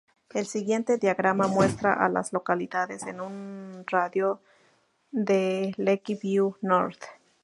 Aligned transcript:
El 0.33 0.47
siguiente 0.47 0.97
diagrama 0.97 1.45
muestra 1.45 1.93
a 1.93 2.09
las 2.09 2.33
localidades 2.33 3.03
en 3.05 3.21
un 3.21 3.83
radio 3.85 4.39
de 4.41 4.51
de 5.13 5.73
Lakeview 5.77 6.55
North. 6.61 7.03